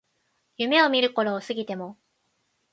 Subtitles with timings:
[0.57, 1.95] 夢見る頃を過ぎても